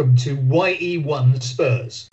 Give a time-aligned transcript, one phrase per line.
[0.00, 2.08] welcome to YE1 Spurs.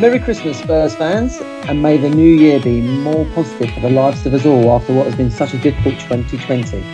[0.00, 4.24] Merry Christmas, Spurs fans, and may the new year be more positive for the lives
[4.24, 6.84] of us all after what has been such a difficult 2020.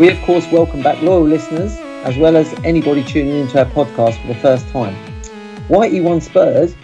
[0.00, 4.20] We, of course, welcome back loyal listeners as well as anybody tuning into our podcast
[4.20, 4.96] for the first time.
[5.68, 6.74] YE1 Spurs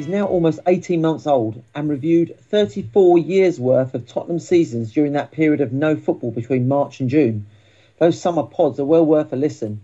[0.00, 5.12] is now almost 18 months old and reviewed 34 years worth of Tottenham seasons during
[5.12, 7.46] that period of no football between March and June.
[7.98, 9.82] Those summer pods are well worth a listen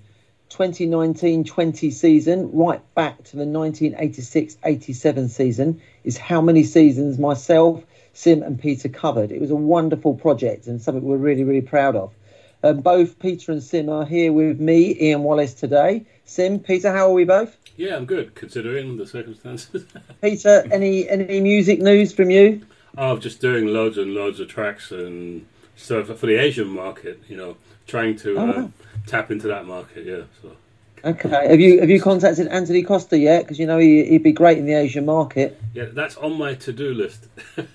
[0.50, 8.58] 2019-20 season right back to the 1986-87 season is how many seasons myself, Sim and
[8.58, 9.32] Peter covered.
[9.32, 12.14] It was a wonderful project and something we're really, really proud of.
[12.62, 16.06] Um, both Peter and Sim are here with me, Ian Wallace, today.
[16.26, 17.56] Sim, Peter, how are we both?
[17.76, 19.84] Yeah, I'm good considering the circumstances.
[20.22, 22.62] Peter, any any music news from you?
[22.98, 27.20] Oh, I'm just doing loads and loads of tracks and stuff for the Asian market.
[27.28, 28.70] You know, trying to Oh, uh, wow.
[29.06, 30.04] tap into that market.
[30.04, 30.56] Yeah, so
[31.04, 31.48] Okay.
[31.48, 33.44] Have you have you contacted Antony Costa yet?
[33.44, 35.60] Because you know he, he'd be great in the Asian market.
[35.74, 37.26] yeah, that's on my to-do list.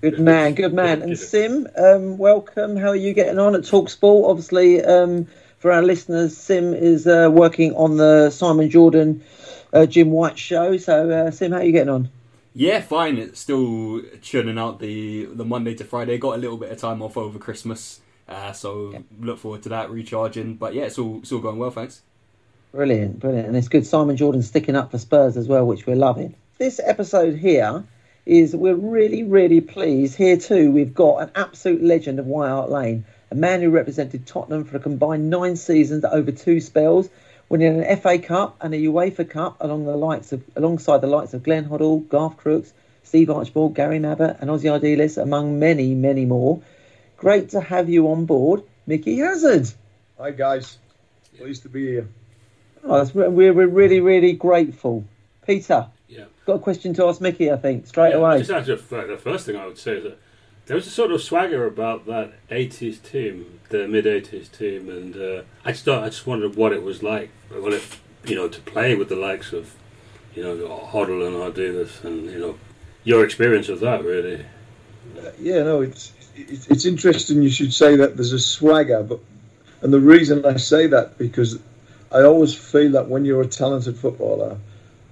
[0.00, 1.02] Good man, good man.
[1.02, 2.76] And Sim, um, welcome.
[2.76, 4.30] How are you getting on at Talksport?
[4.30, 5.26] Obviously, um,
[5.58, 9.22] for our listeners, Sim is uh, working on the Simon Jordan,
[9.72, 10.76] uh, Jim White show.
[10.76, 12.10] So, uh, Sim, how are you getting on?
[12.54, 13.18] Yeah, fine.
[13.18, 16.18] It's still churning out the the Monday to Friday.
[16.18, 19.90] Got a little bit of time off over Christmas, uh, so look forward to that
[19.90, 20.56] recharging.
[20.56, 22.02] But yeah, it's all it's all going well, thanks.
[22.72, 23.48] Brilliant, brilliant.
[23.48, 26.34] And it's good Simon Jordan sticking up for Spurs as well, which we're loving.
[26.58, 27.84] This episode here
[28.26, 30.16] is we're really, really pleased.
[30.16, 34.26] Here too, we've got an absolute legend of White Hart Lane, a man who represented
[34.26, 37.08] Tottenham for a combined nine seasons over two spells,
[37.48, 41.34] winning an FA Cup and a UEFA Cup along the likes of alongside the likes
[41.34, 46.24] of Glenn Hoddle, Garth Crooks, Steve Archibald, Gary Mabbutt, and Ossie Ardiles, among many, many
[46.24, 46.62] more.
[47.16, 49.68] Great to have you on board, Mickey Hazard.
[50.18, 50.78] Hi guys,
[51.36, 52.08] pleased to be here.
[52.84, 55.04] Oh, we're, we're really, really grateful.
[55.46, 56.24] Peter, Yeah.
[56.46, 58.38] got a question to ask Mickey, I think, straight Yeah, away.
[58.38, 60.18] Just actually, the the first thing I would say is that
[60.68, 65.16] there was a sort of swagger about that '80s team, the mid '80s team, and
[65.16, 67.82] uh, I just thought, I just wondered what it was like, what it,
[68.24, 69.74] you know, to play with the likes of,
[70.34, 70.56] you know,
[70.92, 72.58] Hoddle and Ardiles, and you know,
[73.02, 74.44] your experience of that really.
[75.18, 77.42] Uh, yeah, no, it's, it's it's interesting.
[77.42, 79.20] You should say that there's a swagger, but
[79.80, 81.58] and the reason I say that because
[82.12, 84.58] I always feel that when you're a talented footballer,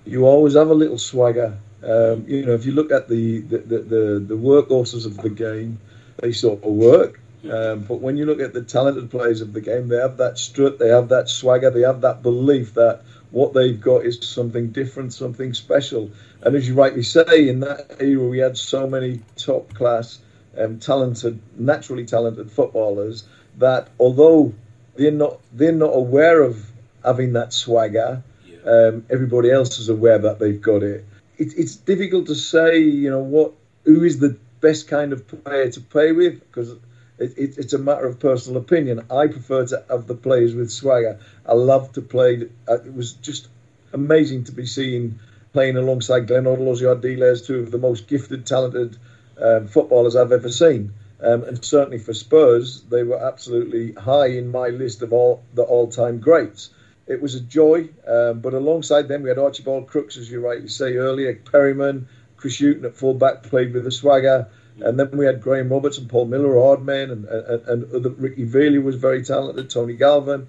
[0.05, 1.57] you always have a little swagger.
[1.83, 5.79] Um, you know, if you look at the the, the, the workhorses of the game,
[6.19, 7.21] they sort of work.
[7.51, 10.39] Um, but when you look at the talented players of the game, they have that
[10.39, 14.71] strut, they have that swagger, they have that belief that what they've got is something
[14.71, 16.11] different, something special.
[16.43, 20.19] And as you rightly say, in that era, we had so many top class,
[20.59, 23.25] um, talented, naturally talented footballers
[23.59, 24.53] that although
[24.97, 26.71] they're not they're not aware of
[27.05, 28.23] having that swagger,
[28.65, 31.05] um, everybody else is aware that they've got it.
[31.39, 31.53] It.
[31.57, 33.53] It's difficult to say, you know, what
[33.85, 36.73] who is the best kind of player to play with because
[37.19, 39.03] it, it, it's a matter of personal opinion.
[39.11, 41.19] I prefer to have the players with swagger.
[41.47, 42.49] I love to play.
[42.69, 43.49] Uh, it was just
[43.93, 45.19] amazing to be seen
[45.53, 48.99] playing alongside Glenn Hoddle, Ossie Ardiles, two of the most gifted, talented
[49.41, 50.93] um, footballers I've ever seen.
[51.21, 55.63] Um, and certainly for Spurs, they were absolutely high in my list of all the
[55.63, 56.69] all-time greats.
[57.07, 60.69] It was a joy, um, but alongside them we had Archibald Crooks, as you rightly
[60.69, 64.49] say earlier, Perryman, Chris Hughton at fullback played with a swagger,
[64.81, 68.45] and then we had Graham Roberts and Paul Miller, Hardman, and and, and other, Ricky
[68.45, 70.49] Villa was very talented, Tony Galvin,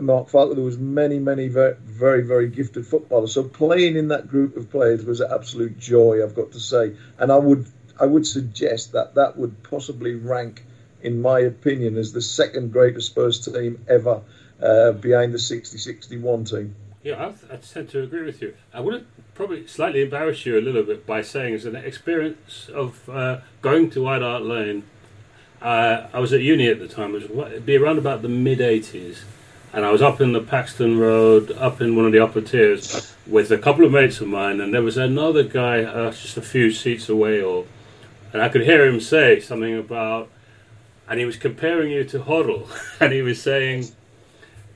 [0.00, 0.54] Mark Falco.
[0.54, 3.32] There was many, many very, very, very gifted footballers.
[3.32, 6.94] So playing in that group of players was an absolute joy, I've got to say,
[7.18, 7.66] and I would
[7.98, 10.64] I would suggest that that would possibly rank,
[11.02, 14.22] in my opinion, as the second greatest Spurs team ever,
[14.62, 16.74] uh, behind the 60-61 team.
[17.02, 18.54] Yeah, I, tend to agree with you.
[18.72, 23.08] I would probably slightly embarrass you a little bit by saying, as an experience of
[23.08, 24.84] uh, going to White Hart Lane,
[25.60, 28.28] uh, I was at uni at the time, it was it'd be around about the
[28.28, 29.22] mid 80s,
[29.72, 33.12] and I was up in the Paxton Road, up in one of the upper tiers,
[33.26, 36.42] with a couple of mates of mine, and there was another guy uh, just a
[36.42, 37.64] few seats away, or,
[38.32, 40.28] and I could hear him say something about,
[41.08, 42.68] and he was comparing you to Hoddle,
[43.00, 43.86] and he was saying,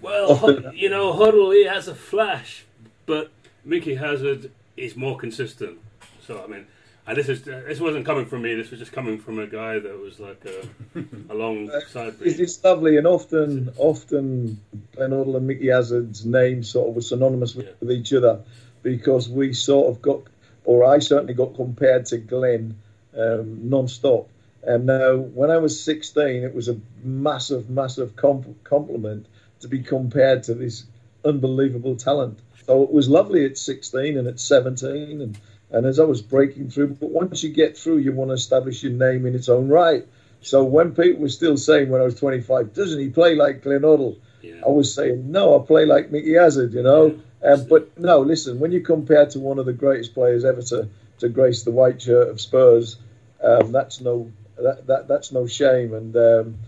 [0.06, 2.64] well, you know, Hoddle, he has a flash,
[3.06, 3.30] but
[3.64, 5.78] Mickey Hazard is more consistent.
[6.26, 6.66] So, I mean,
[7.06, 8.54] and this is this wasn't coming from me.
[8.54, 12.26] This was just coming from a guy that was like a, alongside me.
[12.26, 14.60] It's, it's lovely, and often, often
[14.94, 17.72] Glenn Hoddle and Mickey Hazard's names sort of were synonymous with, Yeah.
[17.80, 18.40] with each other
[18.82, 20.22] because we sort of got,
[20.64, 22.76] or I certainly got compared to Glenn
[23.16, 24.28] um, non-stop.
[24.66, 29.26] Um, now, when I was 16, it was a massive, massive comp- compliment
[29.66, 30.84] to be compared to this
[31.24, 32.38] unbelievable talent.
[32.64, 35.38] So it was lovely at 16 and at 17, and,
[35.70, 36.94] and as I was breaking through.
[36.94, 40.06] But once you get through, you want to establish your name in its own right.
[40.40, 44.16] So when people were still saying when I was 25, doesn't he play like Glenn?
[44.42, 44.54] Yeah.
[44.64, 47.18] I was saying, no, I play like Mickey Hazard, you know.
[47.42, 50.88] Um, but no, listen, when you compare to one of the greatest players ever to,
[51.18, 52.96] to grace the white shirt of Spurs,
[53.42, 56.58] um, that's no that, that that's no shame, and um,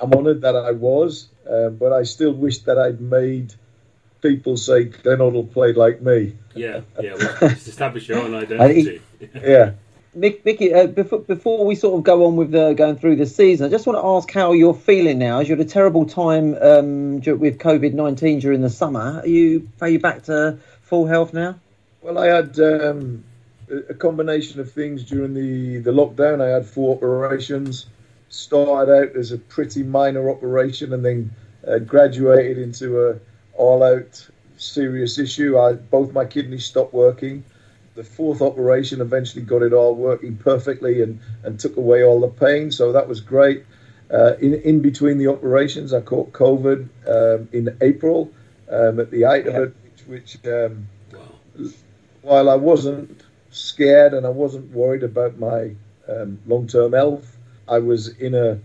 [0.00, 3.54] I'm honoured that I was, um, but I still wish that I'd made
[4.22, 6.36] people say Glenn Hoddle played like me.
[6.54, 7.14] Yeah, yeah.
[7.14, 9.00] Well, establish your own identity.
[9.34, 9.72] Yeah.
[10.16, 13.26] Mick, Mickey, uh, before, before we sort of go on with the, going through the
[13.26, 15.38] season, I just want to ask how you're feeling now.
[15.38, 19.68] As you had a terrible time um, with COVID nineteen during the summer, are you
[19.80, 21.60] are you back to full health now?
[22.02, 23.24] Well, I had um,
[23.70, 26.40] a a combination of things during the, the lockdown.
[26.40, 27.86] I had four operations.
[28.30, 31.30] Started out as a pretty minor operation and then
[31.66, 33.18] uh, graduated into a
[33.54, 35.58] all-out serious issue.
[35.58, 37.44] I, both my kidneys stopped working.
[37.96, 42.28] The fourth operation eventually got it all working perfectly and, and took away all the
[42.28, 42.70] pain.
[42.70, 43.64] So that was great.
[44.12, 48.30] Uh, in in between the operations, I caught COVID um, in April
[48.70, 49.50] um, at the height Yeah.
[49.52, 49.74] of it,
[50.06, 51.68] which, which um, Wow.
[52.22, 55.72] while I wasn't scared and I wasn't worried about my
[56.08, 57.36] um, long term health,
[57.70, 58.58] I was in a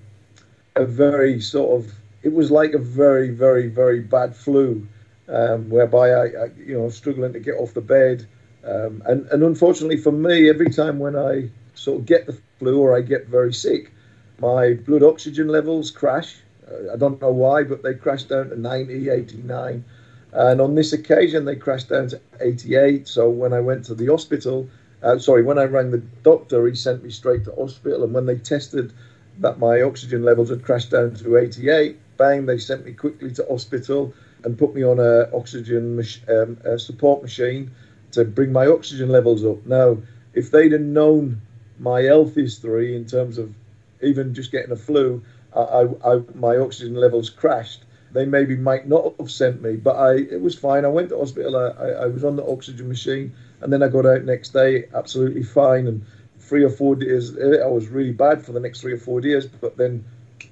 [0.75, 1.93] a very sort of
[2.23, 4.85] it was like a very very very bad flu,
[5.29, 8.25] um, whereby I, I you know struggling to get off the bed,
[8.65, 12.79] um, and and unfortunately for me, every time when I sort of get the flu
[12.81, 13.91] or I get very sick,
[14.39, 16.37] my blood oxygen levels crash.
[16.67, 19.85] Uh, I don't know why, but they crash down to 90, 89.
[20.33, 23.07] And on this occasion, they crashed down to 88.
[23.07, 24.67] So when I went to the hospital,
[25.03, 28.03] uh, sorry, when I rang the doctor, he sent me straight to hospital.
[28.03, 28.93] And when they tested
[29.39, 33.45] that my oxygen levels had crashed down to 88, bang, they sent me quickly to
[33.49, 34.13] hospital
[34.43, 37.71] and put me on a oxygen um, a support machine
[38.11, 39.65] to bring my oxygen levels up.
[39.65, 39.97] Now,
[40.33, 41.41] if they'd have known
[41.79, 43.53] my health history in terms of
[44.01, 45.21] even just getting a flu,
[45.53, 47.83] I, I, I, my oxygen levels crashed.
[48.11, 50.85] They maybe might not have sent me, but I it was fine.
[50.85, 51.57] I went to hospital.
[51.57, 53.33] I was on the oxygen machine,
[53.65, 55.87] and then I got out next day, absolutely fine.
[55.87, 56.05] And
[56.39, 59.47] three or four days, I was really bad for the next three or four days.
[59.47, 60.05] But then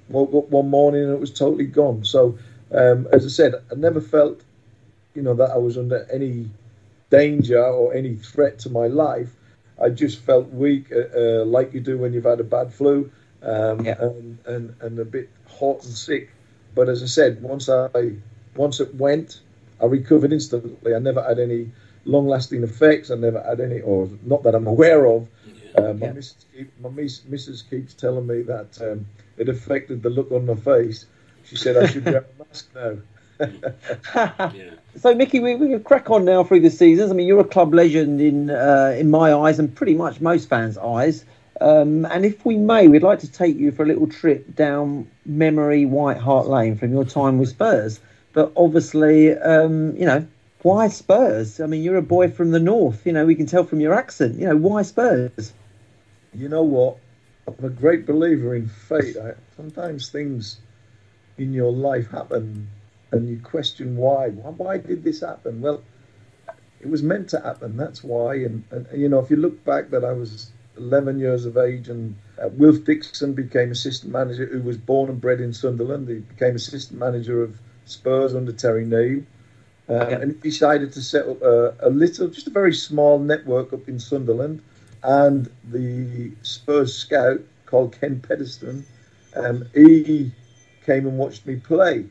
[0.10, 2.04] woke up one morning and it was totally gone.
[2.04, 2.38] So,
[2.72, 4.44] um, as I said, I never felt,
[5.14, 6.50] you know, that I was under any
[7.12, 9.36] danger or any threat to my life.
[9.82, 13.12] I just felt weak, uh, uh, like you do when you've had a bad flu,
[13.44, 13.96] um, Yeah.
[14.00, 16.30] and, and and a bit hot and sick.
[16.76, 18.14] But as I said, once I
[18.56, 19.42] once it went,
[19.82, 20.96] I recovered instantly.
[20.96, 21.72] I never had any
[22.06, 23.12] long-lasting effects.
[23.12, 25.28] I never had any, or not that I'm aware of.
[25.76, 26.14] Uh, my, Yeah.
[26.14, 29.06] missus keep, my miss, missus keeps telling me that um,
[29.38, 31.06] it affected the look on my face.
[31.46, 32.98] She said I should wear a mask now.
[33.40, 34.70] Yeah.
[34.96, 37.10] So, Mickey, we, we can crack on now through the seasons.
[37.10, 40.48] I mean, you're a club legend in uh, in my eyes and pretty much most
[40.48, 41.26] fans' eyes.
[41.60, 45.08] Um, and if we may, we'd like to take you for a little trip down
[45.26, 48.00] memory White Hart Lane from your time with Spurs.
[48.34, 50.28] But obviously, um, you know,
[50.64, 51.60] why Spurs?
[51.60, 53.06] I mean, you're a boy from the north.
[53.06, 54.40] You know, we can tell from your accent.
[54.40, 55.54] You know, why Spurs?
[56.34, 56.98] you know what?
[57.48, 59.18] I'm a great believer in fate.
[59.18, 60.58] I, sometimes things
[61.38, 62.70] in your life happen
[63.12, 64.30] and you question why.
[64.30, 64.50] why.
[64.52, 65.62] Why did this happen?
[65.62, 65.84] Well,
[66.80, 67.78] it was meant to happen.
[67.78, 68.36] That's why.
[68.36, 71.90] And, and, you know, if you look back that I was 11 years of age
[71.90, 76.08] and uh, Wilf Dixon became assistant manager, who was born and bred in Sunderland.
[76.08, 79.24] He became assistant manager of Spurs under Terry Neill.
[79.90, 80.20] Uh, Yeah.
[80.20, 83.88] And he decided to set up a, a little, just a very small network up
[83.88, 84.62] in Sunderland
[85.04, 88.86] and the Spurs scout called Ken Pedeston,
[89.36, 90.32] um, he
[90.86, 92.06] came and watched me play.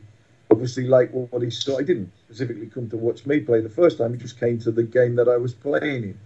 [0.51, 3.97] Obviously, like what he saw, he didn't specifically come to watch me play the first
[3.97, 4.13] time.
[4.13, 6.19] He just came to the game that I was playing in.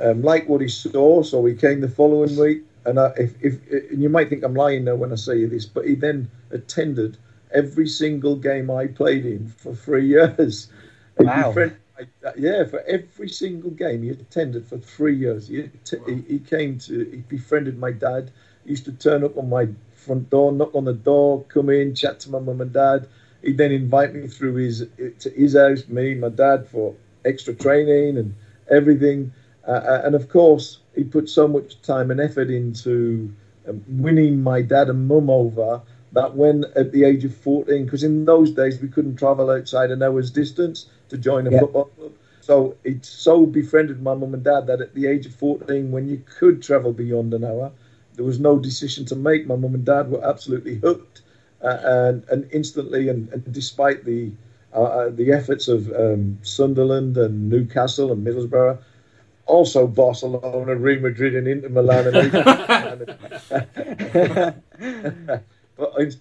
[0.00, 2.62] Um, like what he saw, so he came the following week.
[2.86, 5.66] And I, if, if and you might think I'm lying now when I say this,
[5.66, 7.18] but he then attended
[7.52, 10.68] every single game I played in for three years.
[11.18, 11.52] Wow.
[11.52, 15.48] befriended my- yeah, for every single game he attended for three years.
[15.48, 18.30] He, t- he, he came to, he befriended my dad.
[18.64, 21.94] He used to turn up on my front door, knock on the door, come in,
[21.94, 23.06] chat to my mum and dad.
[23.42, 24.86] He'd then invite me through his
[25.20, 28.34] to his house, me, and my dad, for extra training and
[28.70, 29.32] everything.
[29.66, 33.32] Uh, uh, and of course, he put so much time and effort into
[33.68, 38.02] um, winning my dad and mum over that when at the age of 14, because
[38.02, 41.60] in those days we couldn't travel outside an hour's distance to join a Yeah.
[41.60, 42.12] football club.
[42.40, 46.08] So it so befriended my mum and dad that at the age of 14, when
[46.08, 47.70] you could travel beyond an hour,
[48.14, 49.46] there was no decision to make.
[49.46, 51.22] My mum and dad were absolutely hooked,
[51.62, 54.32] uh, and and instantly, and, and despite the
[54.74, 58.78] uh, uh the efforts of um, Sunderland and Newcastle and Middlesbrough,
[59.46, 62.06] also Barcelona, Real Madrid, and Inter Milan.
[62.08, 62.32] And
[64.26, 65.44] but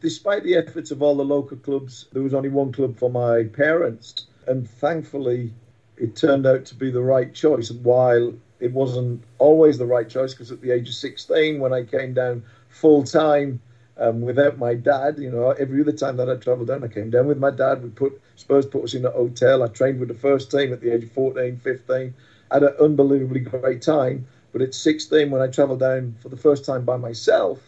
[0.02, 3.44] despite the efforts of all the local clubs, there was only one club for my
[3.44, 5.54] parents, and thankfully,
[5.98, 7.72] it turned out to be the right choice.
[7.72, 11.84] While it wasn't always the right choice, because at the age of 16, when I
[11.84, 13.62] came down full time
[13.98, 17.10] um, without my dad, you know, every other time that I travelled down, I came
[17.10, 17.84] down with my dad.
[17.84, 19.64] We put Spurs put us in a hotel.
[19.64, 22.14] I trained with the first team at the age of 14, 15
[22.52, 24.26] had an unbelievably great time.
[24.52, 27.60] But at 16, when I travelled down for the first time by myself,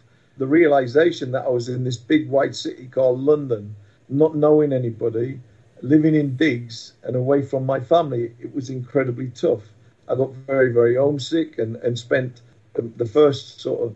[0.41, 3.75] the realization that I was in this big white city called London,
[4.09, 5.39] not knowing anybody,
[5.83, 9.69] living in digs and away from my family, it was incredibly tough.
[10.07, 12.41] I got very, very homesick and, and spent
[12.73, 13.95] the first sort of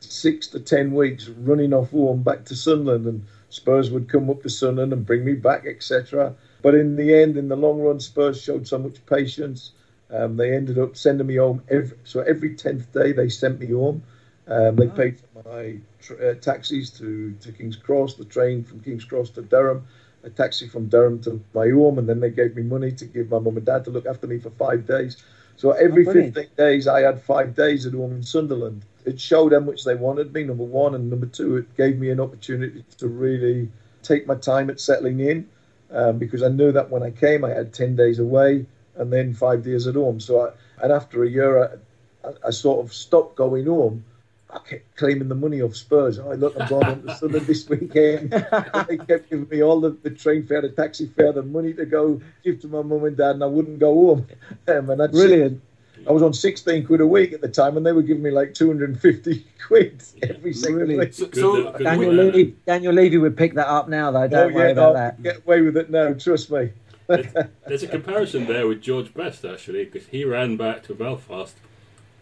[0.00, 4.42] six to ten weeks running off home back to Sunderland and Spurs would come up
[4.42, 6.34] to Sunderland and bring me back, etc.
[6.62, 9.70] But in the end, in the long run, Spurs showed so much patience
[10.10, 13.66] um, they ended up sending me home every so every tenth day they sent me
[13.66, 14.02] home.
[14.48, 15.78] Um, they paid for my
[16.24, 19.86] uh, taxis to, to King's Cross, the train from King's Cross to Durham,
[20.22, 23.30] a taxi from Durham to my home, and then they gave me money to give
[23.30, 25.16] my mum and dad to look after me for five days.
[25.56, 28.84] So every oh, 15 days, I had five days at home in Sunderland.
[29.04, 32.10] It showed how much they wanted me, number one, and number two, it gave me
[32.10, 33.70] an opportunity to really
[34.02, 35.48] take my time at settling in,
[35.90, 39.34] um, because I knew that when I came, I had 10 days away and then
[39.34, 40.20] five days at home.
[40.20, 41.80] So, I, and after a year,
[42.24, 44.04] I, I, sort of stopped going home.
[44.48, 46.18] I kept claiming the money off Spurs.
[46.18, 48.30] Oh, look, I'm going on to Sunderland this weekend.
[48.88, 51.84] they kept giving me all the, the train fare, the taxi fare, the money to
[51.84, 54.26] go give to my mum and dad, and I wouldn't go home.
[54.68, 55.62] Um, and Brilliant.
[56.08, 58.30] I was on 16 quid a week at the time, and they were giving me
[58.30, 61.12] like 250 quid every single week.
[61.12, 64.26] So, so Daniel, Levy, Daniel Levy would pick that up now, though.
[64.26, 65.22] Don't oh, worry about that.
[65.22, 66.70] Get away with it now, trust me
[67.06, 67.32] there's,
[67.66, 71.56] there's, a comparison there with George Best actually, because he ran back to Belfast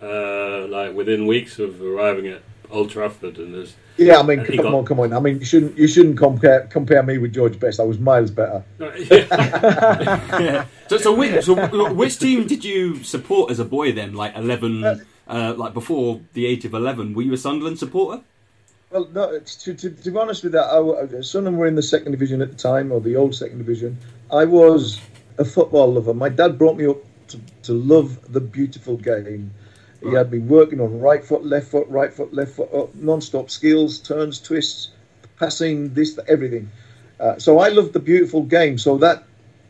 [0.05, 4.57] uh, like within weeks of arriving at Old Trafford, and there's yeah, I mean, come
[4.57, 4.75] got...
[4.75, 5.13] on, come on.
[5.13, 7.79] I mean, you shouldn't you shouldn't compare compare me with George Best.
[7.79, 8.65] I was miles better.
[9.11, 10.67] yeah.
[10.87, 14.13] So, so which, so which team did you support as a boy then?
[14.13, 18.23] Like eleven, uh, uh, like before the age of eleven, were you a Sunderland supporter?
[18.91, 22.13] Well, no, to, to, to, be honest with that, I, Sunderland were in the second
[22.13, 23.97] division at the time, or the old second division.
[24.31, 25.01] I was
[25.39, 26.13] a football lover.
[26.13, 29.51] My dad brought me up to, to love the beautiful game.
[30.05, 33.51] He had me working on right foot, left foot, right foot, left foot, up, non-stop
[33.51, 34.91] skills, turns, twists,
[35.39, 36.71] passing, this, everything.
[37.19, 38.77] Uh, so I loved the beautiful game.
[38.79, 39.25] So that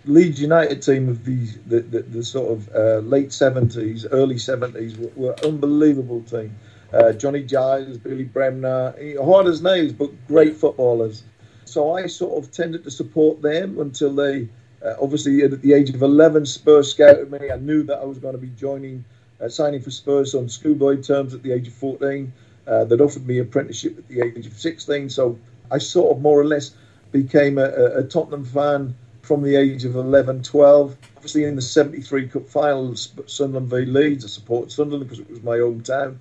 [0.06, 4.96] Leeds United team of the the, the, the sort of uh, late seventies, early seventies
[4.98, 6.54] were, were unbelievable team
[6.94, 11.24] uh, Johnny Giles, Billy Bremner, hard as nails, but great footballers.
[11.64, 14.48] So I sort of tended to support them until they,
[14.84, 17.50] uh, obviously at the age of 11, Spurs scouted me.
[17.50, 19.04] I knew that I was going to be joining,
[19.44, 22.32] uh, signing for Spurs on schoolboy terms at the age of 14.
[22.66, 25.10] Uh, they'd offered me apprenticeship at the age of 16.
[25.10, 25.38] So
[25.70, 26.74] I sort of more or less
[27.12, 30.96] became a, a Tottenham fan from the age of 11, 12.
[31.16, 35.42] Obviously, in the 73 Cup finals, Sunderland v Leeds, I supported Sunderland because it was
[35.42, 36.18] my hometown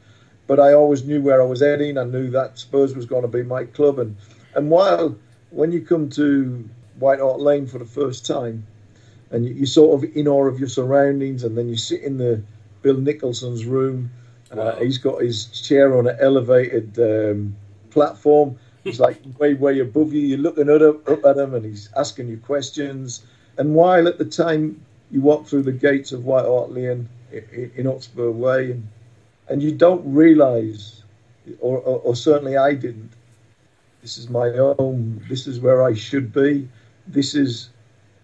[0.48, 1.98] but I always knew where I was heading.
[1.98, 4.00] I knew that Spurs was going to be my club.
[4.00, 4.16] And,
[4.56, 5.16] and while
[5.52, 6.68] when you come to
[7.00, 8.66] White Hart Lane for the first time,
[9.32, 12.18] and you, are sort of in awe of your surroundings, and then you sit in
[12.18, 12.44] the
[12.84, 14.12] Bill Nicholson's room.
[14.52, 17.56] Uh, he's got his chair on an elevated um,
[17.90, 18.56] platform.
[18.84, 20.22] He's like way, way above you.
[20.22, 23.26] You're looking up, up at him, and he's asking you questions.
[23.58, 27.72] And while at the time you walk through the gates of White Hart Lane in,
[27.76, 28.88] in Oxford Way, and
[29.50, 31.04] and you don't realize,
[31.60, 33.12] or, or, or, certainly I didn't.
[34.02, 36.68] This is my home, This is where I should be.
[37.08, 37.70] This is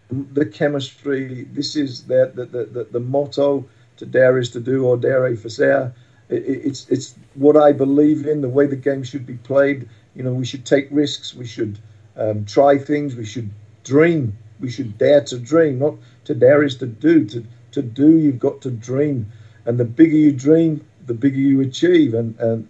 [0.09, 1.45] the chemistry.
[1.51, 3.65] This is the the, the, the motto.
[3.99, 5.93] To dare is to do, or dare faire.
[6.29, 8.41] It, it's it's what I believe in.
[8.41, 9.87] The way the game should be played.
[10.15, 11.33] You know, we should take risks.
[11.33, 11.79] We should
[12.17, 13.15] um, try things.
[13.15, 13.49] We should
[13.83, 14.37] dream.
[14.59, 15.79] We should dare to dream.
[15.79, 17.25] Not to dare is to do.
[17.25, 19.31] To to do, you've got to dream.
[19.65, 22.13] And the bigger you dream, the bigger you achieve.
[22.13, 22.67] And, and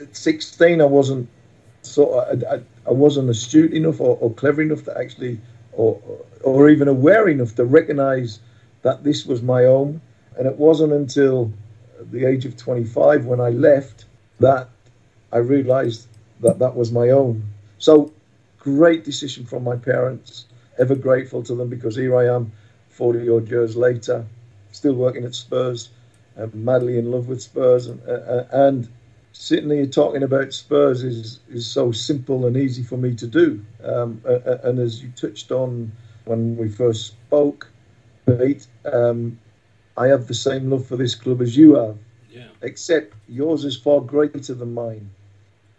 [0.00, 1.28] at 16, I wasn't
[1.82, 5.40] sort I, I wasn't astute enough or, or, clever enough to actually,
[5.72, 6.00] or,
[6.42, 8.38] or even aware enough to recognise
[8.84, 10.00] that this was my own.
[10.38, 11.52] And it wasn't until
[12.12, 14.04] the age of 25 when I left
[14.40, 14.68] that
[15.32, 16.06] I realised
[16.40, 17.42] that that was my own.
[17.78, 18.12] So
[18.58, 20.46] great decision from my parents.
[20.78, 22.52] Ever grateful to them because here I am,
[22.90, 24.24] 40 odd years later,
[24.72, 25.90] still working at Spurs,
[26.52, 28.88] madly in love with Spurs, and, uh, and
[29.32, 33.64] sitting here talking about Spurs is is so simple and easy for me to do.
[33.84, 35.92] Um, and as you touched on
[36.24, 37.68] when we first spoke,
[38.26, 39.38] Pete, um,
[39.96, 41.96] I have the same love for this club as you have.
[42.30, 42.48] Yeah.
[42.62, 45.10] Except yours is far greater than mine.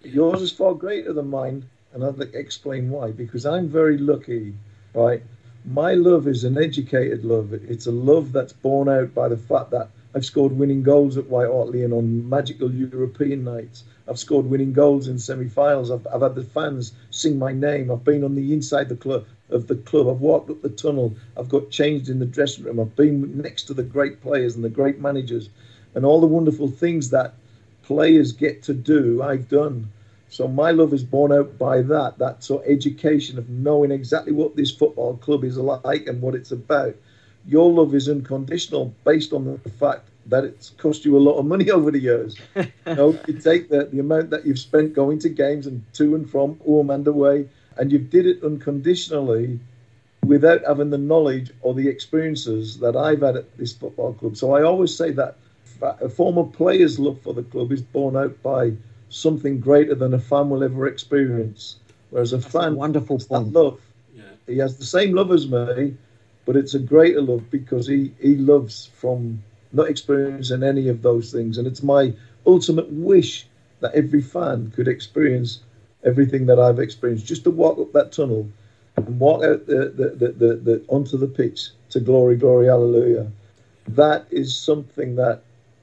[0.03, 3.11] Yours is far greater than mine, and I'll explain why.
[3.11, 4.53] Because I'm very lucky,
[4.93, 5.21] right?
[5.65, 7.53] My love is an educated love.
[7.53, 11.27] It's a love that's born out by the fact that I've scored winning goals at
[11.27, 13.83] White Hart Lane on magical European nights.
[14.07, 15.91] I've scored winning goals in semi-finals.
[15.91, 17.91] I've, I've had the fans sing my name.
[17.91, 20.07] I've been on the inside the club of the club.
[20.07, 21.15] I've walked up the tunnel.
[21.37, 22.79] I've got changed in the dressing room.
[22.79, 25.49] I've been next to the great players and the great managers,
[25.95, 27.33] and all the wonderful things that
[27.83, 29.21] players get to do.
[29.23, 29.91] I've done.
[30.29, 32.17] So my love is born out by that.
[32.17, 36.35] That sort of education of knowing exactly what this football club is like and what
[36.35, 36.95] it's about
[37.47, 41.45] your love is unconditional based on the fact that it's cost you a lot of
[41.45, 42.37] money over the years.
[42.55, 42.65] you
[42.95, 46.29] know, you take the, the amount that you've spent going to games and to and
[46.29, 49.59] from home and away, and you did it unconditionally
[50.25, 54.35] without having the knowledge or the experiences that I've had at this football club.
[54.37, 55.37] So I always say that
[55.81, 58.73] a former player's love for the club is borne out by
[59.09, 61.77] something greater than a fan will ever experience.
[62.09, 63.53] Whereas a That's fan, a wonderful that point.
[63.53, 63.79] love,
[64.15, 64.23] Yeah.
[64.47, 65.95] he has the same love as me,
[66.45, 69.43] but it's a greater love because he, he loves from
[69.75, 71.57] not experiencing any of those things.
[71.57, 72.13] And it's my
[72.45, 73.47] ultimate wish
[73.81, 75.59] that every fan could experience
[76.03, 78.47] everything that I've experienced, just to walk up that tunnel
[78.95, 83.31] and walk out the, the, the, the, onto the pitch to glory, glory, hallelujah.
[83.87, 85.41] That is something that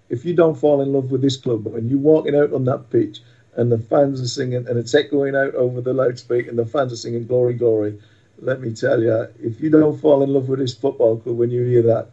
[0.09, 2.91] if you don't fall in love with this club when you're walking out on that
[2.91, 3.21] pitch
[3.57, 6.93] and the fans are singing and it's echoing out over the loudspeaker and the fans
[6.93, 7.99] are singing glory, glory,
[8.41, 11.51] let me tell you, if you don't fall in love with this football club when
[11.51, 12.09] you hear that,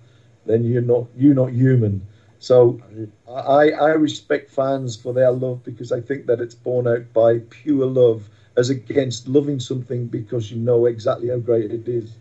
[0.49, 2.05] then you're not you're not human.
[2.39, 2.81] So
[3.29, 7.39] I, I respect fans for their love because I think that it's born out by
[7.49, 8.27] pure love
[8.57, 12.11] as against loving something because you know exactly how great it is.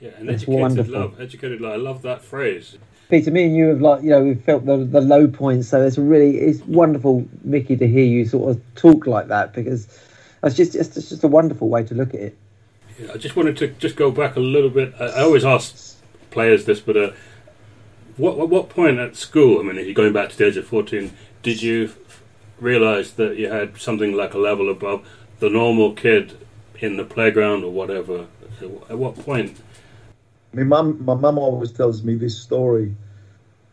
[0.00, 0.94] Yeah, and That's educated wonderful.
[0.94, 1.20] love.
[1.20, 1.72] Educated love.
[1.72, 2.76] I love that phrase.
[3.08, 5.80] Peter, me and you have like you know we've felt the the low points, so
[5.80, 9.86] it's really it's wonderful, Mickey, to hear you sort of talk like that because
[10.42, 12.38] that's just it's just, just a wonderful way to look at it.
[13.00, 14.92] Yeah, I just wanted to just go back a little bit.
[15.00, 15.96] I, I always ask
[16.30, 17.12] players this, but uh,
[18.18, 19.60] what at what point at school?
[19.60, 21.90] I mean, if you're going back to the age of 14, did you
[22.60, 26.36] realise that you had something like a level above the normal kid
[26.80, 28.26] in the playground or whatever?
[28.60, 29.56] At what point?
[30.52, 32.94] My mum, my mum always tells me this story,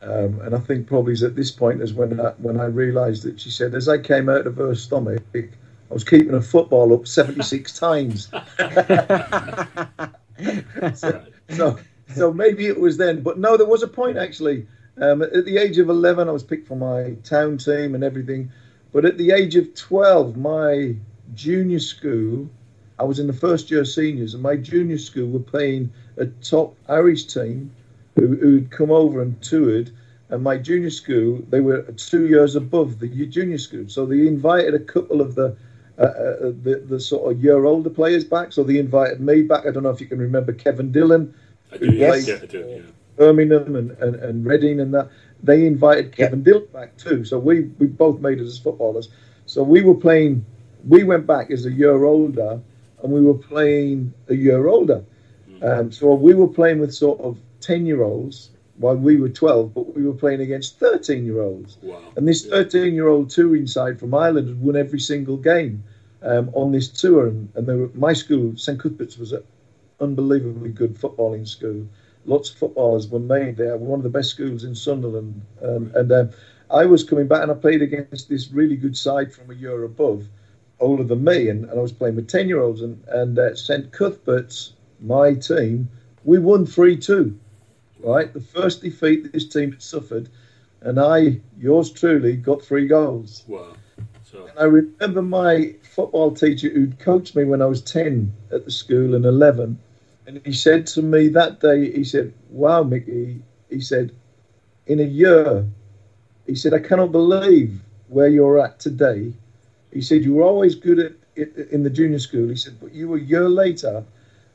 [0.02, 3.24] um, and I think probably is at this point is when I, when I realised
[3.24, 5.50] that she said, as I came out of her stomach, I
[5.90, 8.28] was keeping a football up seventy six times.
[10.94, 11.80] so, so,
[12.16, 14.68] so maybe it was then, but no, there was a point actually.
[14.98, 18.52] Um, at the age of eleven, I was picked for my town team and everything,
[18.94, 20.96] but at the age of twelve, my
[21.34, 22.50] junior school,
[22.98, 26.76] I was in the first year seniors, and my junior school were playing a top
[26.88, 27.72] Irish team
[28.16, 29.92] who, who'd come over and toured.
[30.30, 34.74] And my junior school, they were two years above the junior school, so they invited
[34.74, 35.56] a couple of the
[35.98, 38.52] uh, uh, the, the sort of year older players back.
[38.52, 39.66] So they invited me back.
[39.66, 41.34] I don't know if you can remember Kevin Dillon,
[41.72, 41.92] I do.
[41.92, 42.28] Yes.
[42.28, 42.66] Yeah, I do.
[42.68, 42.92] Yeah.
[43.18, 45.10] Birmingham and, and, and Reading and that.
[45.44, 47.24] They invited Kevin Dillon back too.
[47.24, 49.10] So we, we both made it as footballers.
[49.46, 50.46] So we were playing,
[50.88, 52.60] we went back as a year older
[53.04, 55.04] and we were playing a year older.
[55.62, 59.74] Um, so we were playing with sort of 10 year olds while we were 12,
[59.74, 61.78] but we were playing against 13 year olds.
[61.82, 62.02] Wow.
[62.16, 65.84] And this 13 year old touring side from Ireland had won every single game
[66.22, 67.28] um, on this tour.
[67.28, 69.44] And, and they were, my school, St Cuthbert's, was an
[70.00, 71.88] unbelievably good footballing school.
[72.26, 73.78] Lots of footballers were made there.
[73.78, 75.42] One of the best schools in Sunderland.
[75.62, 76.30] Um, and um,
[76.72, 79.84] I was coming back and I played against this really good side from a year
[79.84, 80.28] above,
[80.80, 81.50] older than me.
[81.50, 82.82] And, and I was playing with 10 year olds.
[82.82, 85.90] And, and uh, St Cuthbert's, my team,
[86.24, 87.40] we won 3 2.
[88.00, 88.34] Right?
[88.34, 90.30] The first defeat this team had suffered.
[90.82, 93.44] And I, yours truly, got three goals.
[93.48, 93.74] Wow.
[94.24, 98.72] So I remember my football teacher who'd coached me when I was 10 at the
[98.72, 99.80] school and 11.
[100.28, 104.12] And he said to me that day, he said, Wow, Mickey, he said,
[104.88, 105.66] in a year,
[106.48, 109.34] he said, I cannot believe where you're at today.
[109.92, 112.48] He said, You were always good at it in the junior school.
[112.50, 114.04] He said, But you a year later,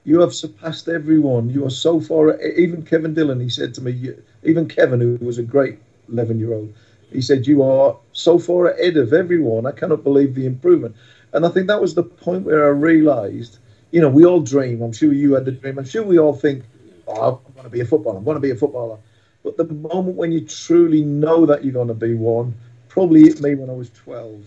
[0.05, 1.51] you have surpassed everyone.
[1.51, 5.39] You are so far, even Kevin Dillon, he said to me, even Kevin, who was
[5.39, 5.79] a great
[6.09, 6.73] 11 year old,
[7.13, 9.67] he said, You are so far ahead of everyone.
[9.67, 10.97] I cannot believe the improvement.
[11.33, 13.59] And I think that was the point where I realized,
[13.91, 14.83] you know, we all dream.
[14.83, 15.79] I'm sure you had the dream.
[15.79, 16.65] I'm sure we all think,
[17.11, 18.19] Oh, I want to be a footballer.
[18.19, 18.99] I want to be a footballer.
[19.43, 22.55] But the moment when you truly know that you're going to be one,
[22.89, 24.45] probably hit me when I was 12.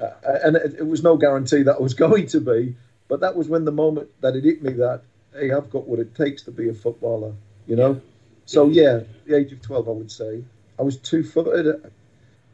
[0.00, 0.10] Uh,
[0.44, 2.74] and it, it, was no guarantee that I was going to be,
[3.08, 5.02] but that was when the moment that it hit me that
[5.34, 7.34] hey, I've got what it takes to be a footballer.
[7.66, 7.92] You know.
[7.92, 8.00] Yeah.
[8.46, 10.42] So yeah, the age of twelve, I would say
[10.78, 11.92] I was two-footed.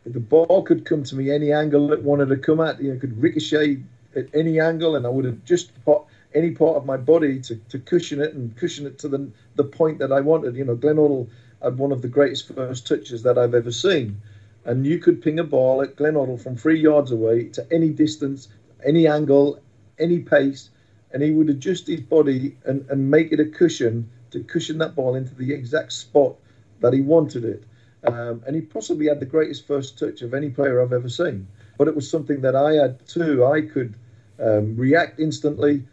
[0.05, 2.83] The ball could come to me any angle it wanted to come at.
[2.83, 3.79] You know, could ricochet
[4.15, 6.03] at any angle, and I would have just put
[6.35, 9.65] any part of my body to, to cushion it and cushion it to the the
[9.65, 10.57] point that I wanted.
[10.57, 11.29] You know, Glenn Hoddle
[11.63, 14.21] had one of the greatest first touches that I've ever seen
[14.67, 17.91] and you could ping a ball at Glenn Hoddle from three yards away to any
[17.91, 18.49] distance,
[18.85, 19.61] any angle,
[19.99, 20.71] any pace,
[21.13, 24.97] and he would adjust his body and, and make it a cushion to cushion that
[24.97, 26.35] ball into the exact spot
[26.81, 27.63] that he wanted it.
[28.05, 31.47] Um, and he possibly had the greatest first touch of any player I've ever seen.
[31.79, 33.45] But it was something that I had too.
[33.45, 33.95] I could
[34.41, 35.85] um, react instantly